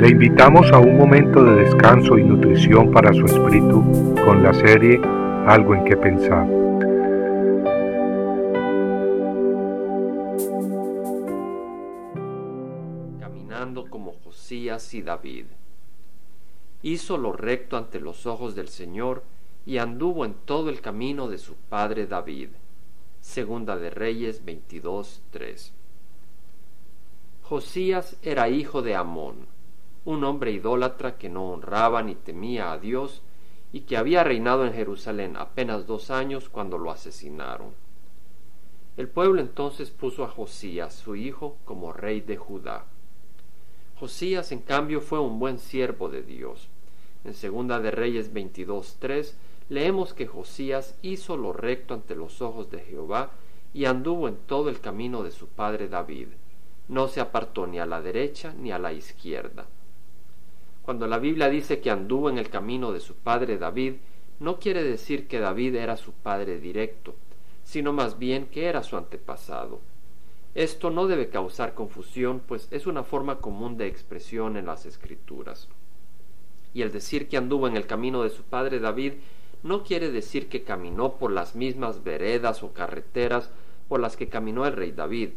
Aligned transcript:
Le 0.00 0.08
invitamos 0.08 0.72
a 0.72 0.78
un 0.78 0.96
momento 0.96 1.44
de 1.44 1.56
descanso 1.56 2.16
y 2.16 2.24
nutrición 2.24 2.90
para 2.90 3.12
su 3.12 3.26
espíritu 3.26 4.14
con 4.24 4.42
la 4.42 4.54
serie 4.54 4.98
Algo 5.46 5.74
en 5.74 5.84
que 5.84 5.94
pensar. 5.94 6.46
Caminando 13.20 13.90
como 13.90 14.12
Josías 14.24 14.94
y 14.94 15.02
David. 15.02 15.44
Hizo 16.80 17.18
lo 17.18 17.34
recto 17.34 17.76
ante 17.76 18.00
los 18.00 18.24
ojos 18.24 18.54
del 18.54 18.68
Señor 18.68 19.22
y 19.66 19.76
anduvo 19.76 20.24
en 20.24 20.32
todo 20.46 20.70
el 20.70 20.80
camino 20.80 21.28
de 21.28 21.36
su 21.36 21.56
padre 21.68 22.06
David. 22.06 22.48
Segunda 23.20 23.76
de 23.76 23.90
Reyes 23.90 24.46
22:3. 24.46 25.74
Josías 27.42 28.16
era 28.22 28.48
hijo 28.48 28.80
de 28.80 28.94
Amón, 28.94 29.59
un 30.10 30.24
hombre 30.24 30.52
idólatra 30.52 31.16
que 31.16 31.28
no 31.28 31.50
honraba 31.50 32.02
ni 32.02 32.14
temía 32.14 32.72
a 32.72 32.78
Dios 32.78 33.22
y 33.72 33.80
que 33.80 33.96
había 33.96 34.24
reinado 34.24 34.66
en 34.66 34.72
Jerusalén 34.72 35.36
apenas 35.36 35.86
dos 35.86 36.10
años 36.10 36.48
cuando 36.48 36.78
lo 36.78 36.90
asesinaron. 36.90 37.72
El 38.96 39.08
pueblo 39.08 39.40
entonces 39.40 39.90
puso 39.90 40.24
a 40.24 40.28
Josías, 40.28 40.94
su 40.94 41.16
hijo, 41.16 41.56
como 41.64 41.92
rey 41.92 42.20
de 42.20 42.36
Judá. 42.36 42.84
Josías, 43.98 44.52
en 44.52 44.60
cambio, 44.60 45.00
fue 45.00 45.20
un 45.20 45.38
buen 45.38 45.58
siervo 45.58 46.08
de 46.08 46.22
Dios. 46.22 46.68
En 47.24 47.34
Segunda 47.34 47.78
de 47.80 47.90
Reyes 47.90 48.34
22.3 48.34 49.34
leemos 49.68 50.14
que 50.14 50.26
Josías 50.26 50.96
hizo 51.02 51.36
lo 51.36 51.52
recto 51.52 51.94
ante 51.94 52.16
los 52.16 52.42
ojos 52.42 52.70
de 52.70 52.80
Jehová 52.80 53.30
y 53.72 53.84
anduvo 53.84 54.26
en 54.26 54.36
todo 54.36 54.68
el 54.68 54.80
camino 54.80 55.22
de 55.22 55.30
su 55.30 55.46
padre 55.46 55.88
David 55.88 56.28
no 56.90 57.06
se 57.06 57.20
apartó 57.20 57.68
ni 57.68 57.78
a 57.78 57.86
la 57.86 58.02
derecha 58.02 58.52
ni 58.58 58.72
a 58.72 58.78
la 58.78 58.92
izquierda. 58.92 59.66
Cuando 60.82 61.06
la 61.06 61.18
Biblia 61.18 61.48
dice 61.48 61.80
que 61.80 61.90
anduvo 61.90 62.30
en 62.30 62.38
el 62.38 62.48
camino 62.48 62.92
de 62.92 63.00
su 63.00 63.14
padre 63.14 63.58
David, 63.58 63.94
no 64.38 64.58
quiere 64.58 64.82
decir 64.82 65.28
que 65.28 65.38
David 65.38 65.74
era 65.76 65.96
su 65.96 66.12
padre 66.12 66.58
directo, 66.58 67.14
sino 67.62 67.92
más 67.92 68.18
bien 68.18 68.46
que 68.46 68.66
era 68.66 68.82
su 68.82 68.96
antepasado. 68.96 69.80
Esto 70.54 70.90
no 70.90 71.06
debe 71.06 71.28
causar 71.28 71.74
confusión, 71.74 72.40
pues 72.40 72.66
es 72.70 72.86
una 72.86 73.04
forma 73.04 73.38
común 73.38 73.76
de 73.76 73.86
expresión 73.86 74.56
en 74.56 74.66
las 74.66 74.86
escrituras. 74.86 75.68
Y 76.74 76.82
el 76.82 76.90
decir 76.90 77.28
que 77.28 77.36
anduvo 77.36 77.68
en 77.68 77.76
el 77.76 77.86
camino 77.86 78.22
de 78.22 78.30
su 78.30 78.42
padre 78.42 78.80
David 78.80 79.12
no 79.62 79.84
quiere 79.84 80.10
decir 80.10 80.48
que 80.48 80.64
caminó 80.64 81.16
por 81.18 81.30
las 81.30 81.54
mismas 81.54 82.02
veredas 82.02 82.62
o 82.62 82.72
carreteras 82.72 83.50
por 83.88 84.00
las 84.00 84.16
que 84.16 84.28
caminó 84.28 84.66
el 84.66 84.72
rey 84.72 84.92
David, 84.92 85.30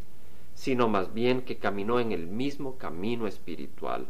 sino 0.54 0.88
más 0.88 1.14
bien 1.14 1.42
que 1.42 1.58
caminó 1.58 2.00
en 2.00 2.12
el 2.12 2.28
mismo 2.28 2.78
camino 2.78 3.28
espiritual. 3.28 4.08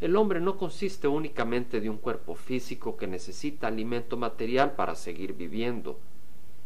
El 0.00 0.14
hombre 0.16 0.40
no 0.40 0.58
consiste 0.58 1.08
únicamente 1.08 1.80
de 1.80 1.88
un 1.88 1.96
cuerpo 1.96 2.34
físico 2.34 2.96
que 2.98 3.06
necesita 3.06 3.66
alimento 3.66 4.18
material 4.18 4.72
para 4.72 4.94
seguir 4.94 5.32
viviendo. 5.32 5.98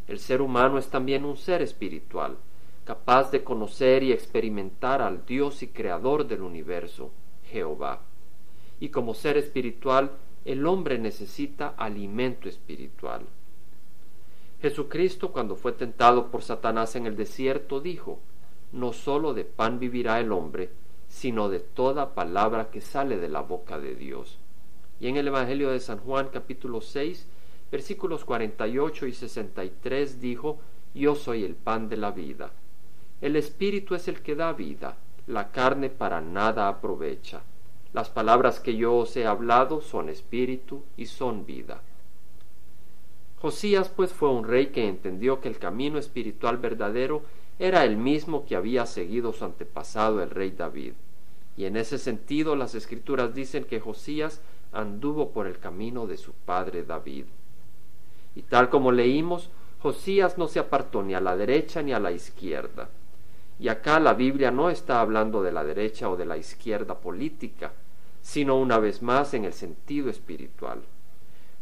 El 0.09 0.19
ser 0.19 0.43
humano 0.43 0.79
es 0.79 0.89
también 0.89 1.25
un 1.25 1.37
ser 1.37 1.63
espiritual, 1.63 2.37
capaz 2.85 3.31
de 3.31 3.45
conocer 3.45 4.03
y 4.03 4.11
experimentar 4.11 5.01
al 5.01 5.25
Dios 5.27 5.63
y 5.63 5.69
Creador 5.69 6.27
del 6.27 6.43
universo, 6.43 7.13
Jehová. 7.45 8.01
Y 8.81 8.89
como 8.89 9.15
ser 9.15 9.37
espiritual, 9.37 10.11
el 10.45 10.67
hombre 10.67 10.99
necesita 10.99 11.69
alimento 11.77 12.49
espiritual. 12.49 13.27
Jesucristo, 14.61 15.31
cuando 15.31 15.55
fue 15.55 15.73
tentado 15.73 16.33
por 16.33 16.43
Satanás 16.43 16.97
en 16.97 17.07
el 17.07 17.17
desierto, 17.17 17.81
dijo, 17.81 18.19
no 18.73 18.93
sólo 18.93 19.35
de 19.35 19.45
pan 19.45 19.79
vivirá 19.79 20.19
el 20.19 20.33
hombre, 20.33 20.71
sino 21.11 21.51
de 21.51 21.59
toda 21.61 22.15
palabra 22.15 22.71
que 22.71 22.81
sale 22.81 23.19
de 23.19 23.29
la 23.29 23.43
boca 23.43 23.79
de 23.79 23.95
Dios. 23.95 24.39
Y 25.01 25.09
en 25.09 25.17
el 25.17 25.29
Evangelio 25.29 25.71
de 25.71 25.81
San 25.81 25.99
Juan 25.99 26.29
capítulo 26.33 26.81
6, 26.81 27.27
versículos 27.71 28.25
48 28.25 29.07
y 29.07 29.13
63 29.13 30.21
dijo, 30.21 30.61
Yo 30.95 31.17
soy 31.17 31.45
el 31.45 31.57
pan 31.57 31.89
de 31.89 31.97
la 31.97 32.13
vida. 32.13 32.53
El 33.21 33.37
Espíritu 33.37 33.95
es 33.95 34.09
el 34.09 34.23
que 34.23 34.37
da 34.37 34.53
vida, 34.53 34.97
la 35.27 35.51
carne 35.51 35.91
para 35.91 36.21
nada 36.21 36.69
aprovecha. 36.69 37.43
Las 37.93 38.09
palabras 38.09 38.61
que 38.61 38.77
yo 38.77 38.97
os 38.97 39.17
he 39.17 39.27
hablado 39.27 39.81
son 39.81 40.09
espíritu 40.09 40.85
y 40.97 41.07
son 41.07 41.45
vida. 41.45 41.83
Josías 43.41 43.89
pues 43.89 44.13
fue 44.13 44.31
un 44.31 44.45
rey 44.45 44.67
que 44.67 44.87
entendió 44.87 45.41
que 45.41 45.49
el 45.49 45.59
camino 45.59 45.99
espiritual 45.99 46.59
verdadero 46.59 47.23
era 47.59 47.85
el 47.85 47.97
mismo 47.97 48.47
que 48.47 48.57
había 48.57 48.87
seguido 48.87 49.33
su 49.33 49.45
antepasado 49.45 50.23
el 50.23 50.31
rey 50.31 50.51
David. 50.51 50.93
Y 51.57 51.65
en 51.65 51.77
ese 51.77 51.99
sentido 51.99 52.57
las 52.57 52.75
escrituras 52.75 53.35
dicen 53.35 53.65
que 53.65 53.81
Josías 53.81 54.41
anduvo 54.73 55.31
por 55.31 55.47
el 55.47 55.59
camino 55.59 56.07
de 56.07 56.17
su 56.17 56.33
padre 56.33 56.85
David. 56.85 57.27
Y 58.35 58.43
tal 58.43 58.71
como 58.71 58.93
leímos, 58.93 59.51
Josías 59.81 60.39
no 60.39 60.47
se 60.47 60.59
apartó 60.59 61.03
ni 61.03 61.15
a 61.15 61.21
la 61.21 61.37
derecha 61.37 61.83
ni 61.83 61.93
a 61.93 62.01
la 62.01 62.13
izquierda. 62.13 62.89
Y 63.59 63.69
acá 63.69 64.01
la 64.01 64.15
Biblia 64.15 64.51
no 64.51 64.71
está 64.71 65.01
hablando 65.01 65.43
de 65.43 65.53
la 65.53 65.65
derecha 65.65 66.09
o 66.09 66.17
de 66.17 66.25
la 66.25 66.37
izquierda 66.37 66.99
política, 66.99 67.73
sino 68.23 68.59
una 68.59 68.79
vez 68.79 69.03
más 69.03 69.35
en 69.35 69.45
el 69.45 69.53
sentido 69.53 70.09
espiritual. 70.11 70.83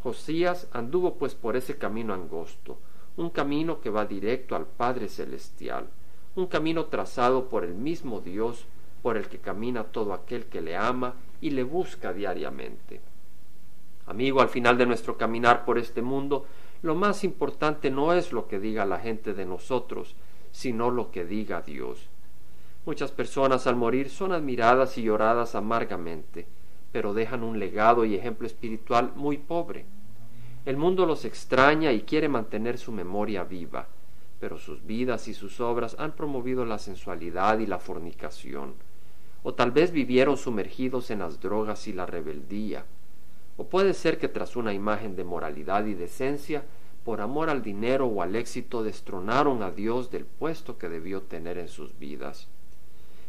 Josías 0.03 0.69
anduvo 0.73 1.15
pues 1.15 1.35
por 1.35 1.57
ese 1.57 1.77
camino 1.77 2.15
angosto, 2.15 2.79
un 3.17 3.31
camino 3.31 3.81
que 3.81 3.91
va 3.91 4.05
directo 4.05 4.55
al 4.55 4.67
Padre 4.67 5.09
Celestial, 5.09 5.89
un 6.37 6.47
camino 6.47 6.87
trazado 6.87 7.49
por 7.49 7.65
el 7.65 7.75
mismo 7.75 8.21
Dios 8.21 8.65
por 9.03 9.17
el 9.17 9.29
que 9.29 9.39
camina 9.39 9.85
todo 9.85 10.13
aquel 10.13 10.47
que 10.47 10.61
le 10.61 10.77
ama 10.77 11.15
y 11.41 11.51
le 11.51 11.63
busca 11.63 12.13
diariamente. 12.13 13.01
Amigo, 14.07 14.41
al 14.41 14.49
final 14.49 14.79
de 14.79 14.87
nuestro 14.87 15.17
caminar 15.17 15.65
por 15.65 15.79
este 15.79 16.03
mundo, 16.03 16.47
lo 16.83 16.95
más 16.95 17.25
importante 17.25 17.91
no 17.91 18.13
es 18.13 18.33
lo 18.33 18.49
que 18.49 18.59
diga 18.59 18.87
la 18.87 18.99
gente 18.99 19.35
de 19.35 19.45
nosotros, 19.45 20.15
sino 20.51 20.91
lo 20.91 21.11
que 21.11 21.25
diga 21.25 21.63
Dios. 21.63 22.09
Muchas 22.87 23.13
personas 23.13 23.67
al 23.67 23.77
morir 23.77 24.09
son 24.09 24.33
admiradas 24.33 24.97
y 24.97 25.03
lloradas 25.03 25.55
amargamente, 25.55 26.47
pero 26.91 27.13
dejan 27.13 27.43
un 27.43 27.59
legado 27.59 28.05
y 28.05 28.15
ejemplo 28.15 28.47
espiritual 28.47 29.13
muy 29.15 29.37
pobre. 29.37 29.85
El 30.65 30.77
mundo 30.77 31.05
los 31.05 31.25
extraña 31.25 31.93
y 31.93 32.03
quiere 32.03 32.29
mantener 32.29 32.79
su 32.79 32.93
memoria 32.93 33.45
viva, 33.45 33.89
pero 34.41 34.59
sus 34.59 34.87
vidas 34.87 35.29
y 35.29 35.35
sus 35.35 35.61
obras 35.61 35.97
han 35.99 36.13
promovido 36.13 36.65
la 36.65 36.79
sensualidad 36.79 37.59
y 37.59 37.67
la 37.67 37.79
fornicación, 37.79 38.75
o 39.43 39.55
tal 39.55 39.71
vez 39.71 39.93
vivieron 39.93 40.37
sumergidos 40.37 41.11
en 41.11 41.21
las 41.21 41.41
drogas 41.41 41.87
y 41.89 41.93
la 41.93 42.07
rebeldía, 42.07 42.85
o 43.57 43.65
puede 43.65 43.95
ser 43.95 44.19
que 44.19 44.29
tras 44.29 44.57
una 44.57 44.73
imagen 44.73 45.17
de 45.17 45.25
moralidad 45.25 45.85
y 45.87 45.95
decencia, 45.95 46.65
por 47.05 47.21
amor 47.21 47.49
al 47.49 47.63
dinero 47.63 48.07
o 48.07 48.23
al 48.23 48.37
éxito 48.37 48.83
destronaron 48.83 49.63
a 49.63 49.71
Dios 49.71 50.11
del 50.11 50.27
puesto 50.27 50.79
que 50.79 50.89
debió 50.89 51.23
tener 51.23 51.59
en 51.59 51.69
sus 51.69 51.99
vidas. 51.99 52.49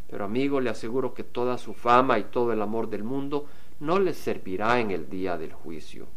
Pero 0.09 0.25
amigo, 0.25 0.59
le 0.59 0.69
aseguro 0.69 1.14
que 1.14 1.24
toda 1.24 1.58
su 1.58 1.74
fama 1.74 2.19
y 2.19 2.25
todo 2.25 2.52
el 2.52 2.62
amor 2.62 2.90
del 2.90 3.03
mundo 3.03 3.46
no 3.80 4.00
les 4.00 4.18
servirá 4.18 4.80
en 4.80 4.92
el 4.92 5.09
día 5.09 5.38
del 5.38 5.53
juicio. 5.53 6.08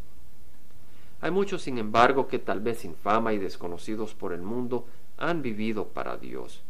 Hay 1.20 1.30
muchos, 1.30 1.62
sin 1.62 1.78
embargo, 1.78 2.26
que 2.26 2.40
tal 2.40 2.60
vez 2.60 2.78
sin 2.78 2.96
fama 2.96 3.32
y 3.32 3.38
desconocidos 3.38 4.14
por 4.14 4.32
el 4.32 4.42
mundo, 4.42 4.86
han 5.18 5.40
vivido 5.40 5.86
para 5.86 6.16
Dios. 6.16 6.62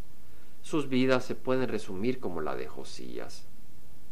Sus 0.63 0.89
vidas 0.89 1.25
se 1.25 1.35
pueden 1.35 1.69
resumir 1.69 2.21
como 2.21 2.41
la 2.41 2.55
de 2.57 2.69
Josías. 2.69 3.45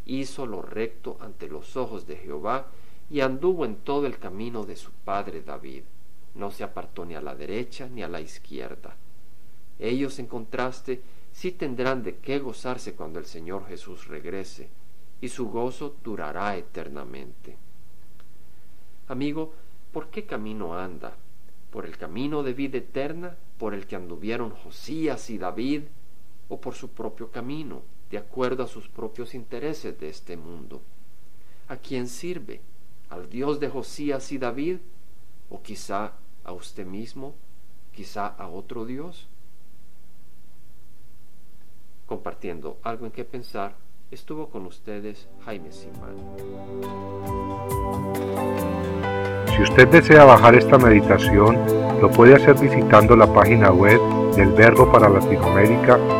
Hizo 0.04 0.46
lo 0.46 0.62
recto 0.62 1.16
ante 1.20 1.48
los 1.48 1.76
ojos 1.76 2.06
de 2.06 2.16
Jehová 2.16 2.66
y 3.08 3.20
anduvo 3.20 3.64
en 3.64 3.76
todo 3.76 4.06
el 4.06 4.18
camino 4.18 4.64
de 4.64 4.76
su 4.76 4.90
padre 4.90 5.42
David. 5.42 5.84
No 6.34 6.50
se 6.50 6.64
apartó 6.64 7.04
ni 7.04 7.14
a 7.14 7.20
la 7.20 7.34
derecha 7.34 7.88
ni 7.88 8.02
a 8.02 8.08
la 8.08 8.20
izquierda. 8.20 8.96
Ellos, 9.78 10.18
en 10.18 10.26
contraste, 10.26 11.00
sí 11.32 11.52
tendrán 11.52 12.02
de 12.02 12.16
qué 12.16 12.38
gozarse 12.38 12.94
cuando 12.94 13.18
el 13.18 13.26
Señor 13.26 13.66
Jesús 13.66 14.08
regrese, 14.08 14.68
y 15.20 15.28
su 15.28 15.48
gozo 15.48 15.96
durará 16.04 16.56
eternamente. 16.56 17.56
Amigo, 19.08 19.52
¿por 19.92 20.08
qué 20.08 20.26
camino 20.26 20.78
anda? 20.78 21.16
¿Por 21.70 21.86
el 21.86 21.96
camino 21.96 22.42
de 22.42 22.52
vida 22.52 22.78
eterna, 22.78 23.36
por 23.58 23.74
el 23.74 23.86
que 23.86 23.96
anduvieron 23.96 24.50
Josías 24.50 25.30
y 25.30 25.38
David, 25.38 25.82
o 26.50 26.60
por 26.60 26.74
su 26.74 26.88
propio 26.88 27.30
camino, 27.30 27.80
de 28.10 28.18
acuerdo 28.18 28.64
a 28.64 28.66
sus 28.66 28.88
propios 28.88 29.34
intereses 29.34 29.98
de 29.98 30.10
este 30.10 30.36
mundo? 30.36 30.82
¿A 31.68 31.76
quién 31.76 32.08
sirve? 32.08 32.60
¿Al 33.08 33.30
Dios 33.30 33.60
de 33.60 33.70
Josías 33.70 34.30
y 34.32 34.38
David? 34.38 34.78
¿O 35.48 35.62
quizá 35.62 36.12
a 36.44 36.52
usted 36.52 36.84
mismo? 36.84 37.34
¿Quizá 37.92 38.26
a 38.26 38.48
otro 38.48 38.84
Dios? 38.84 39.28
Compartiendo 42.06 42.78
algo 42.82 43.06
en 43.06 43.12
qué 43.12 43.24
pensar, 43.24 43.76
estuvo 44.10 44.48
con 44.50 44.66
ustedes 44.66 45.28
Jaime 45.44 45.72
Simán. 45.72 46.16
Si 49.54 49.62
usted 49.62 49.86
desea 49.88 50.24
bajar 50.24 50.56
esta 50.56 50.78
meditación, 50.78 51.56
lo 52.00 52.10
puede 52.10 52.34
hacer 52.34 52.58
visitando 52.58 53.14
la 53.14 53.32
página 53.32 53.70
web 53.70 54.00
del 54.34 54.52
Verbo 54.52 54.90
para 54.90 55.08
Latinoamérica 55.08 56.19